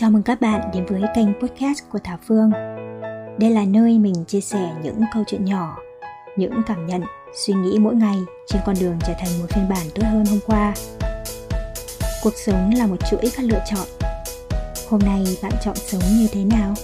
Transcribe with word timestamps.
Chào 0.00 0.10
mừng 0.10 0.22
các 0.22 0.40
bạn 0.40 0.70
đến 0.74 0.86
với 0.86 1.02
kênh 1.14 1.28
podcast 1.40 1.78
của 1.88 1.98
Thảo 2.04 2.18
Phương. 2.26 2.50
Đây 3.38 3.50
là 3.50 3.64
nơi 3.64 3.98
mình 3.98 4.24
chia 4.24 4.40
sẻ 4.40 4.74
những 4.82 5.00
câu 5.14 5.24
chuyện 5.26 5.44
nhỏ, 5.44 5.76
những 6.36 6.52
cảm 6.66 6.86
nhận, 6.86 7.02
suy 7.34 7.54
nghĩ 7.54 7.78
mỗi 7.78 7.94
ngày 7.94 8.16
trên 8.46 8.62
con 8.66 8.76
đường 8.80 8.98
trở 9.06 9.12
thành 9.18 9.38
một 9.40 9.46
phiên 9.50 9.68
bản 9.68 9.86
tốt 9.94 10.02
hơn 10.04 10.24
hôm 10.26 10.38
qua. 10.46 10.74
Cuộc 12.22 12.32
sống 12.36 12.70
là 12.76 12.86
một 12.86 12.96
chuỗi 13.10 13.30
các 13.36 13.44
lựa 13.44 13.64
chọn. 13.70 13.86
Hôm 14.90 15.00
nay 15.00 15.24
bạn 15.42 15.52
chọn 15.64 15.76
sống 15.76 16.02
như 16.18 16.26
thế 16.32 16.44
nào? 16.44 16.74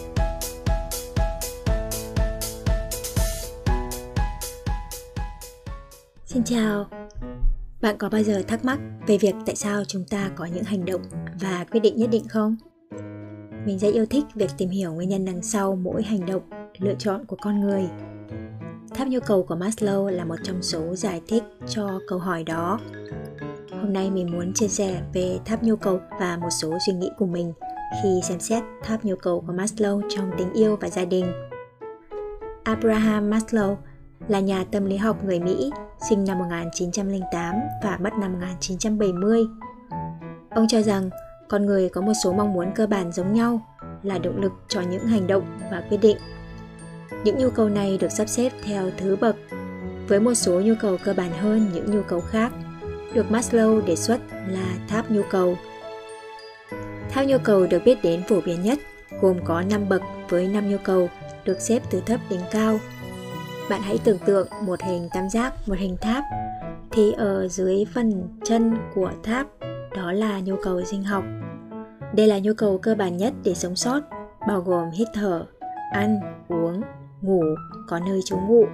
Xin 6.26 6.44
chào. 6.44 6.86
Bạn 7.80 7.98
có 7.98 8.08
bao 8.08 8.22
giờ 8.22 8.42
thắc 8.48 8.64
mắc 8.64 8.78
về 9.06 9.18
việc 9.18 9.34
tại 9.46 9.56
sao 9.56 9.84
chúng 9.84 10.04
ta 10.04 10.30
có 10.36 10.44
những 10.44 10.64
hành 10.64 10.84
động 10.84 11.02
và 11.40 11.64
quyết 11.70 11.80
định 11.80 11.96
nhất 11.96 12.10
định 12.10 12.28
không? 12.28 12.56
Mình 13.66 13.78
rất 13.78 13.94
yêu 13.94 14.06
thích 14.06 14.24
việc 14.34 14.50
tìm 14.58 14.70
hiểu 14.70 14.92
nguyên 14.92 15.08
nhân 15.08 15.24
đằng 15.24 15.42
sau 15.42 15.76
mỗi 15.76 16.02
hành 16.02 16.26
động, 16.26 16.42
lựa 16.78 16.94
chọn 16.98 17.24
của 17.26 17.36
con 17.42 17.60
người. 17.60 17.88
Tháp 18.94 19.08
nhu 19.08 19.20
cầu 19.20 19.42
của 19.42 19.56
Maslow 19.56 20.08
là 20.08 20.24
một 20.24 20.36
trong 20.42 20.62
số 20.62 20.94
giải 20.94 21.20
thích 21.28 21.42
cho 21.68 22.00
câu 22.08 22.18
hỏi 22.18 22.44
đó. 22.44 22.80
Hôm 23.70 23.92
nay 23.92 24.10
mình 24.10 24.32
muốn 24.32 24.52
chia 24.54 24.68
sẻ 24.68 25.02
về 25.12 25.38
tháp 25.44 25.62
nhu 25.62 25.76
cầu 25.76 26.00
và 26.20 26.36
một 26.36 26.48
số 26.50 26.78
suy 26.86 26.92
nghĩ 26.92 27.10
của 27.18 27.26
mình 27.26 27.52
khi 28.02 28.20
xem 28.22 28.40
xét 28.40 28.62
tháp 28.82 29.04
nhu 29.04 29.16
cầu 29.16 29.44
của 29.46 29.52
Maslow 29.52 30.02
trong 30.08 30.30
tình 30.38 30.52
yêu 30.52 30.76
và 30.80 30.88
gia 30.88 31.04
đình. 31.04 31.32
Abraham 32.64 33.30
Maslow 33.30 33.76
là 34.28 34.40
nhà 34.40 34.64
tâm 34.64 34.84
lý 34.84 34.96
học 34.96 35.24
người 35.24 35.40
Mỹ, 35.40 35.70
sinh 36.08 36.24
năm 36.24 36.38
1908 36.38 37.54
và 37.82 37.98
mất 38.02 38.12
năm 38.20 38.32
1970. 38.32 39.46
Ông 40.50 40.68
cho 40.68 40.82
rằng 40.82 41.10
con 41.48 41.66
người 41.66 41.88
có 41.88 42.00
một 42.00 42.12
số 42.24 42.32
mong 42.32 42.52
muốn 42.52 42.72
cơ 42.74 42.86
bản 42.86 43.12
giống 43.12 43.32
nhau 43.32 43.60
là 44.02 44.18
động 44.18 44.42
lực 44.42 44.52
cho 44.68 44.80
những 44.80 45.06
hành 45.06 45.26
động 45.26 45.58
và 45.70 45.82
quyết 45.88 45.98
định 45.98 46.16
những 47.24 47.38
nhu 47.38 47.50
cầu 47.50 47.68
này 47.68 47.98
được 48.00 48.12
sắp 48.12 48.28
xếp 48.28 48.52
theo 48.62 48.90
thứ 48.96 49.16
bậc 49.16 49.36
với 50.08 50.20
một 50.20 50.34
số 50.34 50.60
nhu 50.60 50.74
cầu 50.80 50.96
cơ 51.04 51.14
bản 51.14 51.30
hơn 51.32 51.70
những 51.74 51.90
nhu 51.90 52.02
cầu 52.02 52.20
khác 52.20 52.52
được 53.14 53.26
Maslow 53.30 53.84
đề 53.84 53.96
xuất 53.96 54.20
là 54.48 54.74
tháp 54.88 55.10
nhu 55.10 55.22
cầu. 55.30 55.56
Tháp 57.10 57.26
nhu 57.26 57.38
cầu 57.38 57.66
được 57.66 57.82
biết 57.84 58.02
đến 58.02 58.22
phổ 58.28 58.40
biến 58.40 58.62
nhất 58.62 58.78
gồm 59.20 59.36
có 59.44 59.62
5 59.62 59.88
bậc 59.88 60.02
với 60.28 60.48
5 60.48 60.70
nhu 60.70 60.76
cầu 60.84 61.08
được 61.44 61.60
xếp 61.60 61.82
từ 61.90 62.02
thấp 62.06 62.20
đến 62.30 62.40
cao. 62.50 62.78
Bạn 63.70 63.82
hãy 63.82 63.98
tưởng 64.04 64.18
tượng 64.18 64.48
một 64.62 64.82
hình 64.82 65.08
tam 65.14 65.30
giác, 65.30 65.68
một 65.68 65.78
hình 65.78 65.96
tháp 66.00 66.24
thì 66.90 67.12
ở 67.12 67.48
dưới 67.48 67.84
phần 67.94 68.28
chân 68.44 68.76
của 68.94 69.10
tháp 69.22 69.46
đó 69.96 70.12
là 70.12 70.40
nhu 70.40 70.56
cầu 70.62 70.82
sinh 70.84 71.04
học. 71.04 71.24
Đây 72.14 72.26
là 72.26 72.38
nhu 72.38 72.52
cầu 72.56 72.78
cơ 72.78 72.94
bản 72.94 73.16
nhất 73.16 73.34
để 73.44 73.54
sống 73.54 73.76
sót, 73.76 74.00
bao 74.48 74.60
gồm 74.60 74.90
hít 74.90 75.08
thở, 75.14 75.46
ăn, 75.92 76.20
uống, 76.48 76.82
ngủ, 77.22 77.42
có 77.88 77.98
nơi 77.98 78.20
trú 78.24 78.36
ngụ. 78.36 78.64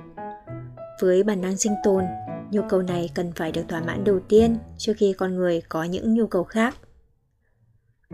Với 1.00 1.23
bản 1.23 1.41
năng 1.41 1.56
sinh 1.56 1.73
tồn, 1.84 2.05
nhu 2.50 2.62
cầu 2.69 2.83
này 2.83 3.11
cần 3.15 3.33
phải 3.33 3.53
được 3.53 3.62
thỏa 3.69 3.81
mãn 3.81 4.05
đầu 4.05 4.20
tiên 4.28 4.59
trước 4.78 4.93
khi 4.97 5.12
con 5.12 5.34
người 5.34 5.62
có 5.69 5.84
những 5.84 6.15
nhu 6.15 6.27
cầu 6.27 6.45
khác. 6.45 6.77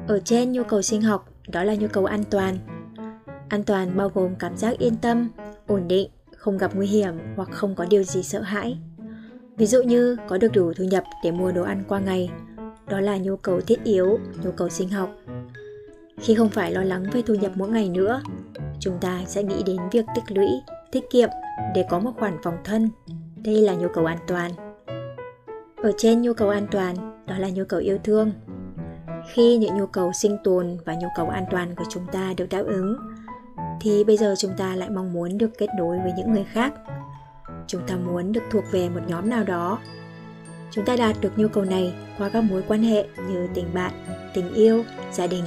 Ở 0.06 0.20
trên 0.24 0.52
nhu 0.52 0.62
cầu 0.62 0.82
sinh 0.82 1.02
học, 1.02 1.28
đó 1.48 1.64
là 1.64 1.74
nhu 1.74 1.88
cầu 1.88 2.04
an 2.04 2.24
toàn. 2.30 2.56
An 3.48 3.64
toàn 3.64 3.96
bao 3.96 4.08
gồm 4.08 4.34
cảm 4.38 4.56
giác 4.56 4.78
yên 4.78 4.96
tâm, 4.96 5.28
ổn 5.66 5.88
định, 5.88 6.10
không 6.36 6.58
gặp 6.58 6.74
nguy 6.74 6.86
hiểm 6.86 7.14
hoặc 7.36 7.48
không 7.52 7.74
có 7.74 7.86
điều 7.90 8.02
gì 8.02 8.22
sợ 8.22 8.40
hãi. 8.40 8.78
Ví 9.56 9.66
dụ 9.66 9.82
như 9.82 10.16
có 10.28 10.38
được 10.38 10.52
đủ 10.52 10.72
thu 10.76 10.84
nhập 10.84 11.04
để 11.24 11.30
mua 11.30 11.52
đồ 11.52 11.62
ăn 11.62 11.82
qua 11.88 12.00
ngày, 12.00 12.30
đó 12.90 13.00
là 13.00 13.16
nhu 13.16 13.36
cầu 13.36 13.60
thiết 13.60 13.84
yếu, 13.84 14.18
nhu 14.44 14.50
cầu 14.50 14.68
sinh 14.68 14.88
học. 14.88 15.10
Khi 16.20 16.34
không 16.34 16.48
phải 16.48 16.72
lo 16.72 16.82
lắng 16.82 17.04
về 17.12 17.22
thu 17.26 17.34
nhập 17.34 17.52
mỗi 17.54 17.68
ngày 17.68 17.88
nữa, 17.88 18.22
chúng 18.80 18.98
ta 19.00 19.20
sẽ 19.26 19.42
nghĩ 19.42 19.62
đến 19.62 19.76
việc 19.92 20.04
tích 20.14 20.36
lũy, 20.36 20.48
tiết 20.92 21.10
kiệm 21.10 21.28
để 21.74 21.84
có 21.90 21.98
một 21.98 22.12
khoản 22.18 22.36
phòng 22.42 22.56
thân. 22.64 22.90
Đây 23.36 23.62
là 23.62 23.74
nhu 23.74 23.88
cầu 23.88 24.06
an 24.06 24.18
toàn. 24.26 24.50
Ở 25.76 25.92
trên 25.98 26.22
nhu 26.22 26.32
cầu 26.32 26.48
an 26.48 26.66
toàn, 26.70 27.24
đó 27.26 27.38
là 27.38 27.48
nhu 27.48 27.64
cầu 27.64 27.80
yêu 27.80 27.98
thương. 28.04 28.32
Khi 29.32 29.56
những 29.56 29.76
nhu 29.78 29.86
cầu 29.86 30.12
sinh 30.12 30.36
tồn 30.44 30.76
và 30.84 30.94
nhu 30.94 31.08
cầu 31.16 31.28
an 31.28 31.44
toàn 31.50 31.74
của 31.76 31.84
chúng 31.90 32.06
ta 32.12 32.34
được 32.36 32.46
đáp 32.50 32.62
ứng, 32.66 32.96
thì 33.80 34.04
bây 34.04 34.16
giờ 34.16 34.34
chúng 34.38 34.52
ta 34.56 34.76
lại 34.76 34.90
mong 34.90 35.12
muốn 35.12 35.38
được 35.38 35.50
kết 35.58 35.68
nối 35.78 35.98
với 35.98 36.12
những 36.16 36.32
người 36.32 36.44
khác. 36.44 36.74
Chúng 37.66 37.82
ta 37.86 37.96
muốn 37.96 38.32
được 38.32 38.42
thuộc 38.50 38.64
về 38.70 38.88
một 38.88 39.00
nhóm 39.06 39.30
nào 39.30 39.44
đó 39.44 39.78
Chúng 40.70 40.84
ta 40.84 40.96
đạt 40.96 41.16
được 41.20 41.38
nhu 41.38 41.48
cầu 41.48 41.64
này 41.64 41.94
qua 42.18 42.28
các 42.28 42.40
mối 42.40 42.62
quan 42.68 42.82
hệ 42.82 43.06
như 43.28 43.48
tình 43.54 43.66
bạn, 43.74 43.92
tình 44.34 44.54
yêu, 44.54 44.84
gia 45.12 45.26
đình. 45.26 45.44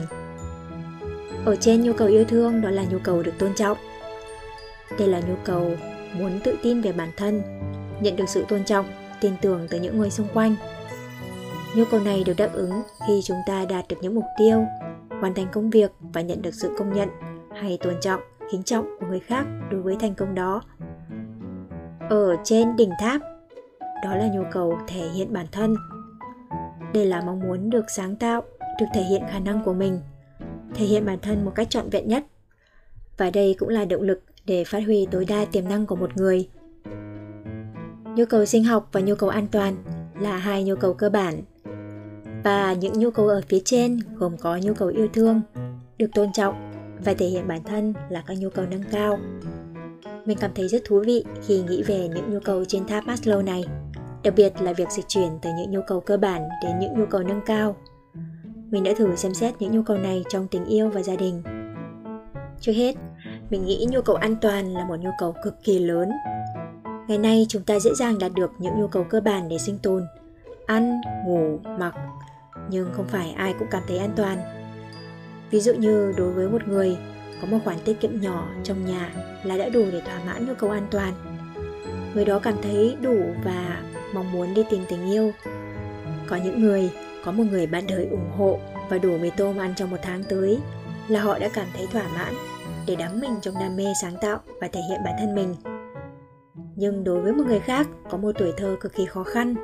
Ở 1.46 1.56
trên 1.56 1.82
nhu 1.82 1.94
cầu 1.94 2.08
yêu 2.08 2.26
thương 2.26 2.62
đó 2.62 2.70
là 2.70 2.84
nhu 2.92 3.00
cầu 3.04 3.24
được 3.24 3.34
tôn 3.40 3.54
trọng. 3.56 3.78
Đây 5.00 5.08
là 5.08 5.20
nhu 5.20 5.36
cầu 5.44 5.72
muốn 6.14 6.40
tự 6.44 6.56
tin 6.64 6.82
về 6.82 6.92
bản 6.92 7.09
thân, 7.18 7.42
nhận 8.02 8.16
được 8.16 8.30
sự 8.30 8.46
tôn 8.48 8.64
trọng, 8.64 8.86
tin 9.22 9.34
tưởng 9.42 9.68
từ 9.70 9.80
những 9.80 9.98
người 9.98 10.09
xung 10.09 10.28
quanh. 10.34 10.56
Nhu 11.76 11.84
cầu 11.92 12.00
này 12.00 12.24
được 12.26 12.34
đáp 12.38 12.50
ứng 12.53 12.82
khi 13.08 13.22
chúng 13.24 13.38
ta 13.48 13.66
đạt 13.70 13.86
được 13.88 13.96
những 14.02 14.16
mục 14.16 14.26
tiêu, 14.40 14.66
hoàn 15.22 15.34
thành 15.34 15.48
công 15.52 15.70
việc 15.70 15.92
và 16.00 16.22
nhận 16.22 16.42
được 16.42 16.53
sự 16.53 16.72
công 16.78 16.94
nhận 16.94 17.09
hay 17.62 17.78
tôn 17.82 17.94
trọng, 18.02 18.22
kính 18.52 18.64
trọng 18.64 18.86
của 19.00 19.06
người 19.08 19.20
khác 19.20 19.46
đối 19.72 19.82
với 19.82 19.96
thành 20.00 20.16
công 20.16 20.36
đó. 20.36 20.62
Ở 22.09 22.36
trên 22.44 22.76
đỉnh 22.76 22.92
tháp 23.00 23.22
đó 24.04 24.16
là 24.16 24.28
nhu 24.28 24.44
cầu 24.52 24.78
thể 24.88 25.10
hiện 25.10 25.34
bản 25.34 25.46
thân. 25.52 25.76
Đây 26.94 27.06
là 27.06 27.22
mong 27.22 27.40
muốn 27.40 27.70
được 27.70 27.86
sáng 27.96 28.16
tạo, 28.16 28.44
được 28.80 28.86
thể 28.94 29.04
hiện 29.04 29.22
khả 29.32 29.40
năng 29.40 29.64
của 29.64 29.74
mình, 29.74 30.00
thể 30.76 30.86
hiện 30.86 31.06
bản 31.06 31.20
thân 31.22 31.46
một 31.46 31.52
cách 31.56 31.70
trọn 31.70 31.90
vẹn 31.90 32.08
nhất. 32.08 32.26
Và 33.18 33.30
đây 33.30 33.56
cũng 33.60 33.70
là 33.70 33.86
động 33.86 34.02
lực 34.02 34.22
để 34.46 34.64
phát 34.64 34.80
huy 34.80 35.08
tối 35.12 35.26
đa 35.26 35.46
tiềm 35.46 35.70
năng 35.70 35.86
của 35.86 35.96
một 35.96 36.18
người. 36.18 36.50
Nhu 38.16 38.26
cầu 38.26 38.46
sinh 38.46 38.64
học 38.64 38.90
và 38.92 39.02
nhu 39.02 39.16
cầu 39.16 39.30
an 39.30 39.48
toàn 39.52 39.76
là 40.20 40.38
hai 40.38 40.64
nhu 40.64 40.76
cầu 40.76 40.94
cơ 40.94 41.10
bản. 41.10 41.42
Và 42.44 42.74
những 42.74 42.94
nhu 42.94 43.12
cầu 43.12 43.28
ở 43.28 43.42
phía 43.48 43.60
trên 43.66 44.00
gồm 44.16 44.38
có 44.38 44.58
nhu 44.58 44.74
cầu 44.74 44.88
yêu 44.88 45.08
thương, 45.14 45.42
được 45.98 46.08
tôn 46.14 46.32
trọng 46.34 46.72
và 47.06 47.14
thể 47.14 47.28
hiện 47.28 47.48
bản 47.48 47.64
thân 47.64 47.94
là 48.10 48.24
các 48.28 48.38
nhu 48.38 48.50
cầu 48.50 48.66
nâng 48.72 48.84
cao. 48.92 49.20
Mình 50.26 50.38
cảm 50.42 50.52
thấy 50.56 50.68
rất 50.68 50.82
thú 50.86 51.04
vị 51.06 51.26
khi 51.48 51.62
nghĩ 51.62 51.84
về 51.84 52.08
những 52.08 52.34
nhu 52.34 52.40
cầu 52.40 52.66
trên 52.66 52.88
tháp 52.88 53.04
Maslow 53.04 53.44
này 53.44 53.64
đặc 54.24 54.34
biệt 54.38 54.62
là 54.62 54.74
việc 54.74 54.92
dịch 54.92 55.08
chuyển 55.08 55.40
từ 55.42 55.50
những 55.58 55.72
nhu 55.72 55.82
cầu 55.88 56.00
cơ 56.00 56.18
bản 56.18 56.50
đến 56.64 56.80
những 56.80 56.94
nhu 57.00 57.06
cầu 57.06 57.24
nâng 57.24 57.42
cao. 57.46 57.76
Mình 58.72 58.84
đã 58.84 58.92
thử 58.98 59.16
xem 59.16 59.34
xét 59.34 59.54
những 59.59 59.72
nhu 59.72 59.84
cầu 59.84 59.98
này 59.98 60.24
trong 60.30 60.48
tình 60.48 60.66
yêu 60.66 60.90
và 60.90 61.02
gia 61.02 61.16
đình. 61.16 61.44
Trước 62.59 62.72
hết, 62.72 62.96
mình 63.50 63.66
nghĩ 63.66 63.88
nhu 63.90 64.02
cầu 64.02 64.16
an 64.16 64.36
toàn 64.42 64.74
là 64.74 64.86
một 64.86 65.00
nhu 65.00 65.09
cầu 65.20 65.36
cực 65.44 65.64
kỳ 65.64 65.80
lớn. 65.80 66.09
Ngày 67.08 67.18
nay 67.18 67.46
chúng 67.50 67.64
ta 67.64 67.80
dễ 67.80 67.92
dàng 67.94 68.20
đạt 68.20 68.32
được 68.36 68.52
những 68.59 68.80
nhu 68.80 68.88
cầu 68.88 69.04
cơ 69.04 69.22
bản 69.22 69.50
để 69.50 69.58
sinh 69.58 69.78
tồn, 69.78 70.04
ăn, 70.66 71.02
ngủ, 71.26 71.59
mặc, 71.80 71.96
nhưng 72.70 72.90
không 72.94 73.06
phải 73.08 73.32
ai 73.32 73.53
cũng 73.59 73.68
cảm 73.72 73.84
thấy 73.88 73.98
an 73.98 74.12
toàn. 74.16 74.38
Ví 75.52 75.59
dụ 75.59 75.74
như 75.74 76.14
đối 76.18 76.32
với 76.32 76.50
một 76.50 76.68
người 76.68 76.98
có 77.42 77.48
một 77.48 77.58
khoản 77.66 77.78
tiết 77.86 78.00
kiệm 78.00 78.22
nhỏ 78.22 78.48
trong 78.64 78.86
nhà 78.86 79.14
là 79.44 79.58
đã 79.58 79.70
đủ 79.70 79.86
để 79.92 80.02
thỏa 80.02 80.20
mãn 80.26 80.46
nhu 80.48 80.53
cầu 80.53 80.70
an 80.70 80.88
toàn. 80.92 81.14
Người 82.14 82.26
đó 82.26 82.40
cảm 82.40 82.56
thấy 82.62 82.98
đủ 83.02 83.18
và 83.44 83.82
mong 84.14 84.32
muốn 84.32 84.54
đi 84.54 84.64
tìm 84.70 84.84
tình 84.90 85.12
yêu. 85.12 85.32
Có 86.28 86.36
những 86.36 86.62
người, 86.62 86.92
có 87.26 87.32
một 87.32 87.44
người 87.52 87.68
bạn 87.68 87.84
đời 87.88 88.08
ủng 88.12 88.32
hộ 88.38 88.60
và 88.90 88.98
đủ 88.98 89.18
mì 89.18 89.30
tôm 89.30 89.58
ăn 89.58 89.74
trong 89.76 89.90
một 89.90 89.98
tháng 90.02 90.24
tới 90.24 90.60
là 91.08 91.22
họ 91.22 91.40
đã 91.40 91.50
cảm 91.54 91.68
thấy 91.78 91.88
thỏa 91.88 92.08
mãn 92.16 92.34
để 92.88 92.96
đắm 92.96 93.20
mình 93.20 93.36
trong 93.42 93.56
đam 93.60 93.76
mê 93.76 93.86
sáng 94.02 94.16
tạo 94.22 94.40
và 94.62 94.68
thể 94.68 94.82
hiện 94.90 95.02
bản 95.06 95.14
thân 95.20 95.36
mình. 95.36 95.56
Nhưng 96.76 97.04
đối 97.04 97.22
với 97.22 97.34
một 97.34 97.44
người 97.48 97.60
khác, 97.60 97.88
có 98.10 98.18
một 98.18 98.32
tuổi 98.40 98.54
thơ 98.58 98.76
cực 98.82 98.96
kỳ 98.96 99.06
khó 99.06 99.24
khăn. 99.24 99.56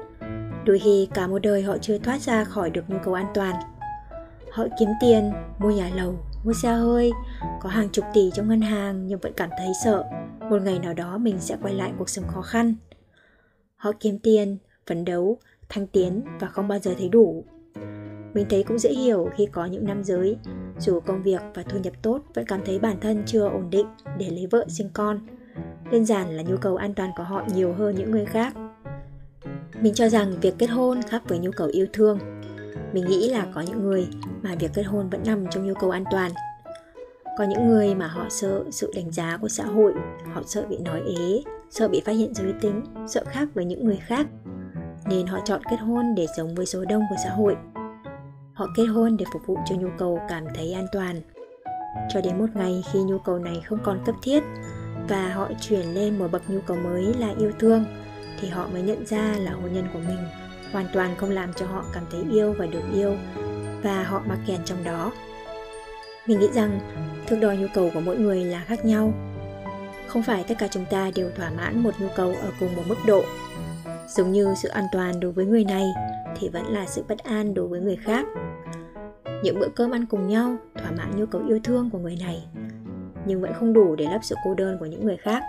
Đôi 0.66 0.80
khi 0.80 1.08
cả 1.14 1.28
một 1.28 1.40
đời 1.40 1.62
họ 1.64 1.78
chưa 1.78 1.98
thoát 1.98 2.22
ra 2.22 2.44
khỏi 2.44 2.70
được 2.70 2.82
nhu 2.88 2.98
cầu 3.04 3.14
an 3.14 3.26
toàn. 3.34 3.56
Họ 4.52 4.66
kiếm 4.80 4.90
tiền, 5.02 5.32
mua 5.60 5.72
nhà 5.72 5.90
lầu, 5.96 6.16
mua 6.44 6.54
xe 6.54 6.74
hơi, 6.74 7.12
có 7.62 7.70
hàng 7.70 7.90
chục 7.90 8.06
tỷ 8.14 8.32
trong 8.34 8.48
ngân 8.48 8.62
hàng 8.62 9.08
nhưng 9.08 9.20
vẫn 9.20 9.34
cảm 9.38 9.50
thấy 9.58 9.68
sợ. 9.84 10.04
Một 10.50 10.62
ngày 10.62 10.80
nào 10.80 10.94
đó 10.94 11.18
mình 11.18 11.36
sẽ 11.40 11.58
quay 11.62 11.74
lại 11.74 11.92
cuộc 11.98 12.10
sống 12.10 12.28
khó 12.28 12.42
khăn. 12.42 12.76
Họ 13.78 13.92
kiếm 14.00 14.20
tiền, 14.20 14.58
phấn 14.88 15.06
đấu, 15.06 15.38
thăng 15.70 15.88
tiến 15.88 16.22
và 16.40 16.48
không 16.48 16.68
bao 16.68 16.80
giờ 16.80 16.94
thấy 16.98 17.10
đủ. 17.10 17.44
Mình 18.34 18.46
thấy 18.50 18.64
cũng 18.64 18.80
dễ 18.80 18.90
hiểu 18.90 19.30
khi 19.36 19.46
có 19.46 19.66
những 19.66 19.86
nam 19.86 20.04
giới, 20.04 20.38
dù 20.80 21.00
công 21.00 21.24
việc 21.24 21.42
và 21.54 21.64
thu 21.64 21.80
nhập 21.80 21.94
tốt 22.02 22.22
vẫn 22.34 22.46
cảm 22.46 22.62
thấy 22.66 22.80
bản 22.80 23.00
thân 23.02 23.24
chưa 23.26 23.48
ổn 23.48 23.70
định 23.70 23.86
để 24.18 24.30
lấy 24.30 24.48
vợ 24.52 24.66
sinh 24.70 24.90
con. 24.94 25.20
Đơn 25.92 26.06
giản 26.06 26.38
là 26.38 26.44
nhu 26.44 26.58
cầu 26.58 26.76
an 26.76 26.94
toàn 26.94 27.12
của 27.18 27.24
họ 27.24 27.46
nhiều 27.54 27.74
hơn 27.74 27.96
những 27.96 28.12
người 28.12 28.26
khác. 28.26 28.54
Mình 29.82 29.94
cho 29.94 30.10
rằng 30.10 30.40
việc 30.42 30.54
kết 30.58 30.68
hôn 30.68 31.02
khác 31.02 31.24
với 31.28 31.40
nhu 31.40 31.52
cầu 31.52 31.68
yêu 31.68 31.86
thương. 31.94 32.20
Mình 32.94 33.06
nghĩ 33.06 33.30
là 33.30 33.48
có 33.54 33.62
những 33.62 33.84
người 33.84 34.08
mà 34.42 34.56
việc 34.60 34.72
kết 34.74 34.84
hôn 34.84 35.10
vẫn 35.10 35.22
nằm 35.26 35.46
trong 35.52 35.68
nhu 35.68 35.74
cầu 35.74 35.90
an 35.90 36.04
toàn. 36.12 36.32
Có 37.38 37.44
những 37.44 37.68
người 37.68 37.96
mà 37.96 38.08
họ 38.08 38.26
sợ 38.30 38.64
sự 38.72 38.92
đánh 38.96 39.12
giá 39.12 39.38
của 39.42 39.50
xã 39.50 39.64
hội, 39.64 39.94
họ 40.34 40.42
sợ 40.46 40.66
bị 40.70 40.78
nói 40.78 41.02
ế, 41.20 41.44
sợ 41.70 41.88
bị 41.88 42.02
phát 42.06 42.12
hiện 42.12 42.34
giới 42.34 42.54
tính, 42.62 42.84
sợ 43.08 43.24
khác 43.28 43.48
với 43.54 43.66
những 43.66 43.86
người 43.86 44.00
khác, 44.08 44.28
nên 45.06 45.28
họ 45.28 45.40
chọn 45.46 45.62
kết 45.70 45.78
hôn 45.78 46.16
để 46.16 46.26
sống 46.38 46.56
với 46.56 46.66
số 46.66 46.86
đông 46.86 47.04
của 47.10 47.16
xã 47.24 47.30
hội. 47.30 47.56
họ 48.54 48.68
kết 48.76 48.86
hôn 48.86 49.18
để 49.18 49.26
phục 49.34 49.42
vụ 49.46 49.58
cho 49.66 49.76
nhu 49.76 49.90
cầu 49.98 50.20
cảm 50.30 50.44
thấy 50.56 50.74
an 50.74 50.86
toàn. 50.92 51.22
Cho 52.10 52.22
đến 52.22 52.38
một 52.38 52.46
ngày 52.54 52.84
khi 52.92 53.00
nhu 53.04 53.18
cầu 53.20 53.40
này 53.40 53.62
không 53.66 53.80
còn 53.84 54.00
cấp 54.06 54.16
thiết 54.22 54.44
và 55.10 55.30
họ 55.34 55.50
chuyển 55.62 55.94
lên 55.94 56.20
một 56.20 56.32
bậc 56.32 56.50
nhu 56.50 56.60
cầu 56.62 56.78
mới 56.78 57.14
là 57.14 57.34
yêu 57.40 57.52
thương 57.60 57.86
thì 58.42 58.48
họ 58.48 58.68
mới 58.74 58.82
nhận 58.82 59.06
ra 59.06 59.36
là 59.40 59.52
hôn 59.52 59.74
nhân 59.74 59.88
của 59.94 60.00
mình 60.00 60.18
hoàn 60.72 60.86
toàn 60.94 61.16
không 61.18 61.30
làm 61.30 61.54
cho 61.54 61.66
họ 61.66 61.86
cảm 61.94 62.04
thấy 62.12 62.24
yêu 62.32 62.56
và 62.58 62.66
được 62.66 62.84
yêu 62.94 63.16
và 63.84 64.04
họ 64.04 64.22
mắc 64.26 64.38
kẹt 64.48 64.60
trong 64.66 64.84
đó. 64.84 65.12
Mình 66.28 66.40
nghĩ 66.40 66.48
rằng 66.54 66.80
thước 67.28 67.38
đo 67.42 67.52
nhu 67.52 67.68
cầu 67.74 67.90
của 67.94 68.00
mỗi 68.00 68.18
người 68.18 68.44
là 68.44 68.64
khác 68.68 68.86
nhau 68.86 69.14
không 70.08 70.24
phải 70.24 70.44
tất 70.48 70.56
cả 70.60 70.68
chúng 70.72 70.86
ta 70.90 71.12
đều 71.16 71.30
thỏa 71.36 71.50
mãn 71.50 71.80
một 71.80 71.92
nhu 72.00 72.08
cầu 72.16 72.36
ở 72.42 72.52
cùng 72.60 72.76
một 72.76 72.84
mức 72.88 72.98
độ. 73.08 73.24
Giống 74.08 74.32
như 74.32 74.54
sự 74.62 74.70
an 74.70 74.86
toàn 74.92 75.20
đối 75.20 75.32
với 75.32 75.46
người 75.46 75.64
này 75.64 75.86
thì 76.40 76.50
vẫn 76.50 76.66
là 76.68 76.86
sự 76.86 77.04
bất 77.08 77.20
an 77.20 77.54
đối 77.54 77.68
với 77.68 77.82
người 77.82 77.96
khác. 77.96 78.26
Những 79.44 79.60
bữa 79.60 79.68
cơm 79.76 79.92
ăn 79.92 80.06
cùng 80.06 80.28
nhau 80.28 80.56
thỏa 80.76 80.92
mãn 80.92 81.20
nhu 81.20 81.26
cầu 81.26 81.42
yêu 81.48 81.60
thương 81.64 81.90
của 81.90 82.00
người 82.00 82.18
này, 82.20 82.48
nhưng 83.26 83.42
vẫn 83.42 83.54
không 83.54 83.74
đủ 83.74 83.96
để 83.96 84.06
lấp 84.06 84.22
sự 84.24 84.36
cô 84.46 84.54
đơn 84.54 84.78
của 84.80 84.86
những 84.86 85.06
người 85.06 85.18
khác. 85.18 85.44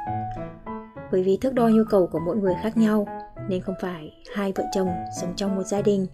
Bởi 1.13 1.23
vì 1.23 1.37
thước 1.37 1.55
đo 1.55 1.69
nhu 1.69 1.85
cầu 1.91 2.07
của 2.07 2.19
mỗi 2.19 2.37
người 2.37 2.55
khác 2.63 2.77
nhau, 2.77 3.07
nên 3.49 3.61
không 3.61 3.75
phải 3.81 4.13
hai 4.35 4.53
vợ 4.57 4.65
chồng 4.75 4.89
sống 5.21 5.33
trong 5.37 5.57
một 5.57 5.67
gia 5.67 5.83
đình 5.83 6.07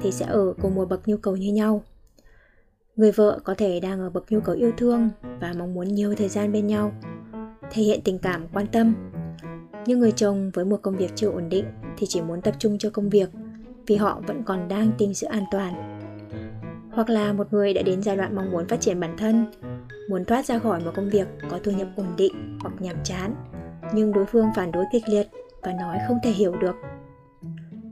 thì 0.00 0.12
sẽ 0.12 0.26
ở 0.26 0.54
cùng 0.62 0.74
một 0.74 0.88
bậc 0.88 1.08
nhu 1.08 1.16
cầu 1.16 1.36
như 1.36 1.52
nhau. 1.52 1.82
Người 2.96 3.12
vợ 3.12 3.40
có 3.44 3.54
thể 3.58 3.80
đang 3.80 4.00
ở 4.00 4.10
bậc 4.10 4.32
nhu 4.32 4.40
cầu 4.40 4.54
yêu 4.54 4.72
thương 4.76 5.10
và 5.40 5.52
mong 5.58 5.74
muốn 5.74 5.94
nhiều 5.94 6.14
thời 6.14 6.28
gian 6.28 6.52
bên 6.52 6.66
nhau 6.66 6.92
thể 7.70 7.82
hiện 7.82 8.00
tình 8.04 8.18
cảm, 8.18 8.46
quan 8.52 8.66
tâm. 8.66 8.94
Nhưng 9.86 9.98
người 9.98 10.12
chồng 10.12 10.50
với 10.54 10.64
một 10.64 10.76
công 10.82 10.96
việc 10.96 11.12
chưa 11.14 11.30
ổn 11.30 11.48
định 11.48 11.64
thì 11.96 12.06
chỉ 12.06 12.20
muốn 12.20 12.42
tập 12.42 12.54
trung 12.58 12.78
cho 12.78 12.90
công 12.90 13.08
việc, 13.08 13.30
vì 13.86 13.96
họ 13.96 14.22
vẫn 14.26 14.42
còn 14.42 14.68
đang 14.68 14.92
tìm 14.98 15.14
sự 15.14 15.26
an 15.26 15.44
toàn. 15.50 15.98
Hoặc 16.92 17.10
là 17.10 17.32
một 17.32 17.52
người 17.52 17.74
đã 17.74 17.82
đến 17.82 18.02
giai 18.02 18.16
đoạn 18.16 18.36
mong 18.36 18.50
muốn 18.50 18.68
phát 18.68 18.80
triển 18.80 19.00
bản 19.00 19.16
thân, 19.16 19.46
muốn 20.08 20.24
thoát 20.24 20.46
ra 20.46 20.58
khỏi 20.58 20.80
một 20.80 20.90
công 20.94 21.10
việc 21.10 21.28
có 21.50 21.58
thu 21.64 21.72
nhập 21.72 21.88
ổn 21.96 22.06
định 22.16 22.58
hoặc 22.60 22.72
nhàm 22.78 22.96
chán, 23.04 23.34
nhưng 23.94 24.12
đối 24.12 24.26
phương 24.26 24.46
phản 24.56 24.72
đối 24.72 24.84
kịch 24.92 25.08
liệt 25.08 25.28
và 25.62 25.72
nói 25.72 25.98
không 26.08 26.18
thể 26.22 26.30
hiểu 26.30 26.56
được. 26.60 26.74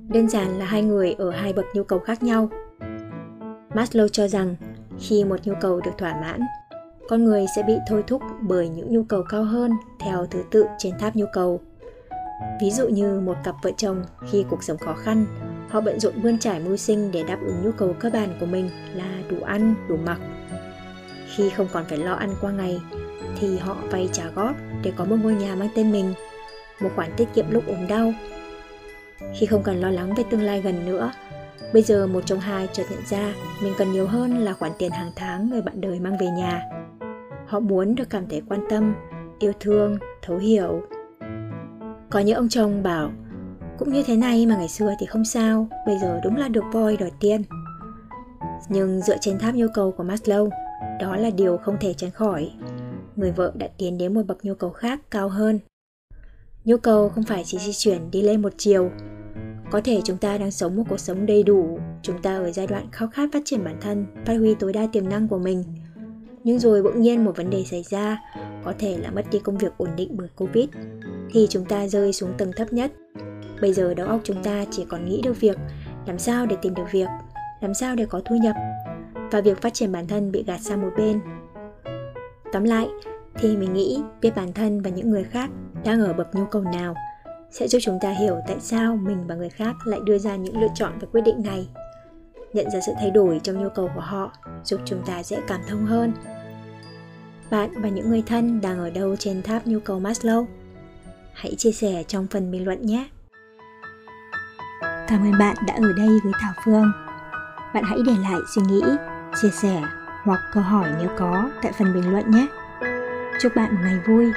Đơn 0.08 0.28
giản 0.28 0.58
là 0.58 0.64
hai 0.64 0.82
người 0.82 1.12
ở 1.18 1.30
hai 1.30 1.52
bậc 1.52 1.64
nhu 1.74 1.84
cầu 1.84 1.98
khác 1.98 2.22
nhau. 2.22 2.48
Maslow 3.70 4.08
cho 4.08 4.28
rằng 4.28 4.56
khi 4.98 5.24
một 5.24 5.36
nhu 5.44 5.54
cầu 5.60 5.80
được 5.80 5.90
thỏa 5.98 6.20
mãn 6.20 6.40
con 7.08 7.24
người 7.24 7.46
sẽ 7.56 7.62
bị 7.62 7.74
thôi 7.86 8.04
thúc 8.06 8.22
bởi 8.40 8.68
những 8.68 8.92
nhu 8.92 9.02
cầu 9.02 9.22
cao 9.22 9.44
hơn 9.44 9.72
theo 10.00 10.26
thứ 10.26 10.42
tự 10.50 10.66
trên 10.78 10.98
tháp 10.98 11.16
nhu 11.16 11.26
cầu. 11.32 11.60
Ví 12.60 12.70
dụ 12.70 12.88
như 12.88 13.20
một 13.20 13.36
cặp 13.44 13.54
vợ 13.62 13.70
chồng 13.76 14.04
khi 14.30 14.44
cuộc 14.50 14.62
sống 14.62 14.78
khó 14.78 14.94
khăn, 14.94 15.26
họ 15.68 15.80
bận 15.80 16.00
rộn 16.00 16.20
vươn 16.22 16.38
trải 16.38 16.60
mưu 16.60 16.76
sinh 16.76 17.10
để 17.12 17.24
đáp 17.24 17.38
ứng 17.44 17.64
nhu 17.64 17.72
cầu 17.72 17.94
cơ 17.98 18.10
bản 18.10 18.36
của 18.40 18.46
mình 18.46 18.70
là 18.94 19.08
đủ 19.30 19.36
ăn, 19.44 19.74
đủ 19.88 19.96
mặc. 19.96 20.18
Khi 21.36 21.50
không 21.50 21.68
còn 21.72 21.84
phải 21.88 21.98
lo 21.98 22.12
ăn 22.12 22.34
qua 22.40 22.50
ngày, 22.50 22.80
thì 23.40 23.58
họ 23.58 23.76
vay 23.90 24.08
trả 24.12 24.30
góp 24.30 24.56
để 24.82 24.92
có 24.96 25.04
một 25.04 25.16
ngôi 25.22 25.34
nhà 25.34 25.54
mang 25.54 25.68
tên 25.74 25.92
mình, 25.92 26.14
một 26.80 26.90
khoản 26.96 27.10
tiết 27.16 27.28
kiệm 27.34 27.50
lúc 27.50 27.66
ốm 27.66 27.86
đau. 27.88 28.12
Khi 29.38 29.46
không 29.46 29.62
cần 29.62 29.80
lo 29.80 29.90
lắng 29.90 30.14
về 30.14 30.24
tương 30.30 30.42
lai 30.42 30.60
gần 30.60 30.86
nữa, 30.86 31.12
bây 31.72 31.82
giờ 31.82 32.06
một 32.06 32.26
trong 32.26 32.40
hai 32.40 32.68
chợt 32.72 32.84
nhận 32.90 33.06
ra 33.06 33.34
mình 33.62 33.72
cần 33.78 33.92
nhiều 33.92 34.06
hơn 34.06 34.38
là 34.38 34.52
khoản 34.52 34.72
tiền 34.78 34.90
hàng 34.90 35.12
tháng 35.16 35.50
người 35.50 35.62
bạn 35.62 35.80
đời 35.80 36.00
mang 36.00 36.18
về 36.18 36.26
nhà 36.26 36.77
họ 37.48 37.60
muốn 37.60 37.94
được 37.94 38.10
cảm 38.10 38.26
thấy 38.30 38.42
quan 38.48 38.60
tâm, 38.70 38.94
yêu 39.38 39.52
thương, 39.60 39.98
thấu 40.22 40.38
hiểu. 40.38 40.82
Có 42.10 42.20
những 42.20 42.36
ông 42.36 42.48
chồng 42.48 42.82
bảo, 42.82 43.10
cũng 43.78 43.92
như 43.92 44.02
thế 44.06 44.16
này 44.16 44.46
mà 44.46 44.56
ngày 44.56 44.68
xưa 44.68 44.94
thì 45.00 45.06
không 45.06 45.24
sao, 45.24 45.68
bây 45.86 45.98
giờ 45.98 46.20
đúng 46.24 46.36
là 46.36 46.48
được 46.48 46.64
voi 46.72 46.96
đòi 46.96 47.10
tiền. 47.20 47.42
Nhưng 48.68 49.00
dựa 49.00 49.16
trên 49.20 49.38
tháp 49.38 49.54
nhu 49.54 49.66
cầu 49.74 49.92
của 49.92 50.04
maslow, 50.04 50.48
đó 51.00 51.16
là 51.16 51.30
điều 51.30 51.56
không 51.56 51.76
thể 51.80 51.94
tránh 51.94 52.10
khỏi. 52.10 52.50
Người 53.16 53.32
vợ 53.32 53.52
đã 53.54 53.68
tiến 53.78 53.98
đến 53.98 54.14
một 54.14 54.22
bậc 54.26 54.44
nhu 54.44 54.54
cầu 54.54 54.70
khác 54.70 55.00
cao 55.10 55.28
hơn. 55.28 55.58
Nhu 56.64 56.76
cầu 56.76 57.08
không 57.08 57.24
phải 57.24 57.42
chỉ 57.46 57.58
di 57.58 57.72
chuyển 57.72 58.10
đi 58.10 58.22
lên 58.22 58.42
một 58.42 58.52
chiều. 58.56 58.90
Có 59.70 59.80
thể 59.84 60.00
chúng 60.04 60.16
ta 60.16 60.38
đang 60.38 60.50
sống 60.50 60.76
một 60.76 60.82
cuộc 60.88 61.00
sống 61.00 61.26
đầy 61.26 61.42
đủ, 61.42 61.78
chúng 62.02 62.22
ta 62.22 62.36
ở 62.36 62.50
giai 62.50 62.66
đoạn 62.66 62.88
khao 62.92 63.08
khát 63.08 63.28
phát 63.32 63.42
triển 63.44 63.64
bản 63.64 63.76
thân, 63.80 64.06
phát 64.24 64.34
huy 64.34 64.54
tối 64.54 64.72
đa 64.72 64.86
tiềm 64.92 65.08
năng 65.08 65.28
của 65.28 65.38
mình 65.38 65.64
nhưng 66.48 66.58
rồi 66.58 66.82
bỗng 66.82 67.02
nhiên 67.02 67.24
một 67.24 67.36
vấn 67.36 67.50
đề 67.50 67.64
xảy 67.64 67.82
ra, 67.82 68.18
có 68.64 68.72
thể 68.78 68.98
là 68.98 69.10
mất 69.10 69.22
đi 69.30 69.38
công 69.38 69.58
việc 69.58 69.72
ổn 69.76 69.88
định 69.96 70.08
bởi 70.16 70.28
covid, 70.36 70.68
thì 71.30 71.46
chúng 71.50 71.64
ta 71.64 71.86
rơi 71.86 72.12
xuống 72.12 72.32
tầng 72.38 72.52
thấp 72.56 72.72
nhất. 72.72 72.92
Bây 73.60 73.72
giờ 73.72 73.94
đầu 73.94 74.06
óc 74.06 74.20
chúng 74.24 74.42
ta 74.42 74.64
chỉ 74.70 74.84
còn 74.88 75.08
nghĩ 75.08 75.20
được 75.22 75.40
việc 75.40 75.56
làm 76.06 76.18
sao 76.18 76.46
để 76.46 76.56
tìm 76.62 76.74
được 76.74 76.92
việc, 76.92 77.08
làm 77.60 77.74
sao 77.74 77.96
để 77.96 78.06
có 78.06 78.20
thu 78.24 78.36
nhập, 78.36 78.56
và 79.30 79.40
việc 79.40 79.62
phát 79.62 79.74
triển 79.74 79.92
bản 79.92 80.06
thân 80.06 80.32
bị 80.32 80.44
gạt 80.46 80.60
sang 80.60 80.82
một 80.82 80.90
bên. 80.96 81.20
Tóm 82.52 82.64
lại, 82.64 82.88
thì 83.34 83.56
mình 83.56 83.74
nghĩ 83.74 84.02
biết 84.20 84.36
bản 84.36 84.52
thân 84.52 84.80
và 84.82 84.90
những 84.90 85.10
người 85.10 85.24
khác 85.24 85.50
đang 85.84 86.00
ở 86.00 86.12
bậc 86.12 86.34
nhu 86.34 86.44
cầu 86.44 86.62
nào 86.62 86.94
sẽ 87.50 87.68
giúp 87.68 87.78
chúng 87.82 87.98
ta 88.00 88.10
hiểu 88.10 88.36
tại 88.46 88.56
sao 88.60 88.96
mình 88.96 89.26
và 89.26 89.34
người 89.34 89.50
khác 89.50 89.74
lại 89.84 90.00
đưa 90.04 90.18
ra 90.18 90.36
những 90.36 90.60
lựa 90.60 90.68
chọn 90.74 90.92
và 91.00 91.08
quyết 91.12 91.22
định 91.24 91.42
này. 91.44 91.68
Nhận 92.52 92.70
ra 92.70 92.80
sự 92.86 92.92
thay 93.00 93.10
đổi 93.10 93.40
trong 93.42 93.62
nhu 93.62 93.68
cầu 93.68 93.90
của 93.94 94.00
họ 94.00 94.32
giúp 94.64 94.80
chúng 94.84 95.02
ta 95.06 95.22
dễ 95.22 95.36
cảm 95.46 95.60
thông 95.68 95.86
hơn 95.86 96.12
bạn 97.50 97.70
và 97.82 97.88
những 97.88 98.10
người 98.10 98.22
thân 98.26 98.60
đang 98.60 98.78
ở 98.78 98.90
đâu 98.90 99.16
trên 99.16 99.42
tháp 99.42 99.66
nhu 99.66 99.80
cầu 99.80 100.00
maslow? 100.00 100.46
Hãy 101.32 101.54
chia 101.54 101.72
sẻ 101.72 102.04
trong 102.08 102.26
phần 102.26 102.50
bình 102.50 102.64
luận 102.64 102.86
nhé. 102.86 103.08
Cảm 104.82 105.22
ơn 105.22 105.38
bạn 105.38 105.56
đã 105.66 105.74
ở 105.74 105.92
đây 105.96 106.08
với 106.24 106.32
thảo 106.40 106.52
phương. 106.64 106.92
Bạn 107.74 107.84
hãy 107.84 107.98
để 108.06 108.12
lại 108.22 108.40
suy 108.54 108.62
nghĩ, 108.62 108.82
chia 109.42 109.50
sẻ 109.50 109.82
hoặc 110.22 110.40
câu 110.52 110.62
hỏi 110.62 110.90
nếu 110.98 111.08
có 111.18 111.50
tại 111.62 111.72
phần 111.78 111.94
bình 111.94 112.12
luận 112.12 112.30
nhé. 112.30 112.46
Chúc 113.40 113.56
bạn 113.56 113.74
một 113.74 113.80
ngày 113.82 113.98
vui. 114.08 114.32